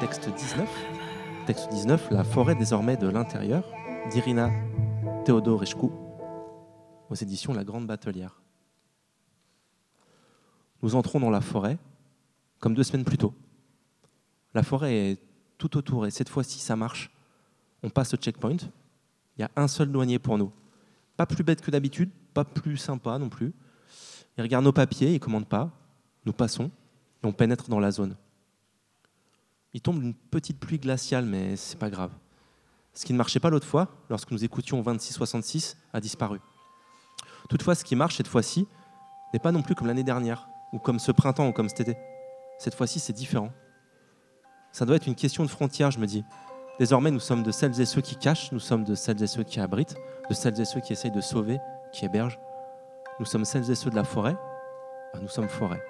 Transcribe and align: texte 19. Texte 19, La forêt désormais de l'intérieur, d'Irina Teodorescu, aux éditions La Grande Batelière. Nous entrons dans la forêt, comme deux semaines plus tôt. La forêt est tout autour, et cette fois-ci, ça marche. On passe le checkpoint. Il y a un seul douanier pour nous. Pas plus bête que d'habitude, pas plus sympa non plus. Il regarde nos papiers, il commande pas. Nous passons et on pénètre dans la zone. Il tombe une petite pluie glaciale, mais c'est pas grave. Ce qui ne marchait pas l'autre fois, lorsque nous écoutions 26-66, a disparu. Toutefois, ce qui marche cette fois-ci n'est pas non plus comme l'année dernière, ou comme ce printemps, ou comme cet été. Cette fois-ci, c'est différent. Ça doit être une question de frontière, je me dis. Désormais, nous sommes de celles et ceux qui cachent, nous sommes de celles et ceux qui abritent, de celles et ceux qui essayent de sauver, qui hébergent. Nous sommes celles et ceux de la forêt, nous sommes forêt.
texte 0.00 0.28
19. 0.28 0.68
Texte 1.46 1.70
19, 1.70 2.10
La 2.12 2.22
forêt 2.22 2.54
désormais 2.54 2.96
de 2.96 3.08
l'intérieur, 3.08 3.64
d'Irina 4.10 4.50
Teodorescu, 5.24 5.88
aux 7.10 7.14
éditions 7.14 7.52
La 7.52 7.64
Grande 7.64 7.86
Batelière. 7.86 8.40
Nous 10.82 10.94
entrons 10.94 11.18
dans 11.18 11.30
la 11.30 11.40
forêt, 11.40 11.78
comme 12.60 12.74
deux 12.74 12.84
semaines 12.84 13.04
plus 13.04 13.18
tôt. 13.18 13.34
La 14.54 14.62
forêt 14.62 14.94
est 14.94 15.22
tout 15.56 15.76
autour, 15.76 16.06
et 16.06 16.12
cette 16.12 16.28
fois-ci, 16.28 16.60
ça 16.60 16.76
marche. 16.76 17.10
On 17.82 17.90
passe 17.90 18.12
le 18.12 18.18
checkpoint. 18.18 18.58
Il 19.36 19.40
y 19.40 19.42
a 19.42 19.50
un 19.56 19.66
seul 19.66 19.90
douanier 19.90 20.20
pour 20.20 20.38
nous. 20.38 20.52
Pas 21.16 21.26
plus 21.26 21.42
bête 21.42 21.60
que 21.60 21.72
d'habitude, 21.72 22.10
pas 22.34 22.44
plus 22.44 22.76
sympa 22.76 23.18
non 23.18 23.28
plus. 23.28 23.52
Il 24.36 24.42
regarde 24.42 24.64
nos 24.64 24.72
papiers, 24.72 25.14
il 25.14 25.20
commande 25.20 25.48
pas. 25.48 25.72
Nous 26.24 26.32
passons 26.32 26.70
et 27.24 27.26
on 27.26 27.32
pénètre 27.32 27.68
dans 27.68 27.80
la 27.80 27.90
zone. 27.90 28.14
Il 29.74 29.80
tombe 29.80 30.02
une 30.02 30.14
petite 30.14 30.58
pluie 30.58 30.78
glaciale, 30.78 31.24
mais 31.24 31.56
c'est 31.56 31.78
pas 31.78 31.90
grave. 31.90 32.10
Ce 32.94 33.04
qui 33.04 33.12
ne 33.12 33.18
marchait 33.18 33.40
pas 33.40 33.50
l'autre 33.50 33.66
fois, 33.66 33.88
lorsque 34.08 34.30
nous 34.30 34.44
écoutions 34.44 34.82
26-66, 34.82 35.76
a 35.92 36.00
disparu. 36.00 36.40
Toutefois, 37.48 37.74
ce 37.74 37.84
qui 37.84 37.94
marche 37.94 38.16
cette 38.16 38.28
fois-ci 38.28 38.66
n'est 39.32 39.38
pas 39.38 39.52
non 39.52 39.62
plus 39.62 39.74
comme 39.74 39.86
l'année 39.86 40.02
dernière, 40.02 40.48
ou 40.72 40.78
comme 40.78 40.98
ce 40.98 41.12
printemps, 41.12 41.48
ou 41.48 41.52
comme 41.52 41.68
cet 41.68 41.80
été. 41.80 41.96
Cette 42.58 42.74
fois-ci, 42.74 42.98
c'est 42.98 43.12
différent. 43.12 43.52
Ça 44.72 44.84
doit 44.84 44.96
être 44.96 45.06
une 45.06 45.14
question 45.14 45.44
de 45.44 45.50
frontière, 45.50 45.90
je 45.90 45.98
me 45.98 46.06
dis. 46.06 46.24
Désormais, 46.78 47.10
nous 47.10 47.20
sommes 47.20 47.42
de 47.42 47.50
celles 47.50 47.80
et 47.80 47.86
ceux 47.86 48.00
qui 48.00 48.16
cachent, 48.16 48.52
nous 48.52 48.60
sommes 48.60 48.84
de 48.84 48.94
celles 48.94 49.22
et 49.22 49.26
ceux 49.26 49.44
qui 49.44 49.60
abritent, 49.60 49.96
de 50.28 50.34
celles 50.34 50.60
et 50.60 50.64
ceux 50.64 50.80
qui 50.80 50.92
essayent 50.92 51.10
de 51.10 51.20
sauver, 51.20 51.58
qui 51.92 52.04
hébergent. 52.04 52.38
Nous 53.20 53.26
sommes 53.26 53.44
celles 53.44 53.70
et 53.70 53.74
ceux 53.74 53.90
de 53.90 53.96
la 53.96 54.04
forêt, 54.04 54.36
nous 55.20 55.28
sommes 55.28 55.48
forêt. 55.48 55.82